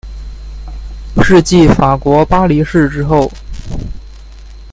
[1.21, 3.31] 是继法国巴黎市之后。